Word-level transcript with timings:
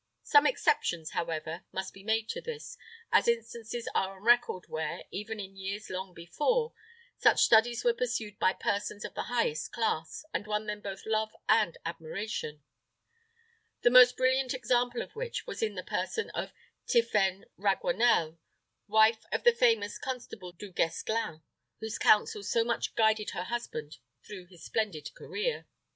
Some 0.23 0.47
exceptions, 0.47 1.11
however, 1.11 1.63
must 1.71 1.93
be 1.93 2.01
made 2.01 2.27
to 2.29 2.41
this, 2.41 2.75
as 3.11 3.27
instances 3.27 3.87
are 3.93 4.15
on 4.17 4.23
record 4.23 4.65
where, 4.67 5.03
even 5.11 5.39
in 5.39 5.55
years 5.55 5.91
long 5.91 6.15
before, 6.15 6.73
such 7.19 7.43
studies 7.43 7.83
were 7.83 7.93
pursued 7.93 8.39
by 8.39 8.53
persons 8.53 9.05
of 9.05 9.13
the 9.13 9.25
highest 9.29 9.71
class, 9.71 10.25
and 10.33 10.47
won 10.47 10.65
them 10.65 10.81
both 10.81 11.05
love 11.05 11.35
and 11.47 11.77
admiration; 11.85 12.63
the 13.83 13.91
most 13.91 14.17
brilliant 14.17 14.55
example 14.55 15.03
of 15.03 15.15
which 15.15 15.45
was 15.45 15.61
in 15.61 15.75
the 15.75 15.83
person 15.83 16.31
of 16.31 16.51
Tiphaine 16.87 17.43
Raguenel, 17.55 18.39
wife 18.87 19.23
of 19.31 19.43
the 19.43 19.53
famous 19.53 19.99
Constable 19.99 20.51
du 20.53 20.71
Guesclin, 20.71 21.43
whose 21.79 21.99
counsels 21.99 22.49
so 22.49 22.63
much 22.63 22.95
guided 22.95 23.29
her 23.35 23.43
husband 23.43 23.97
through 24.23 24.47
his 24.47 24.63
splendid 24.63 25.13
career. 25.13 25.67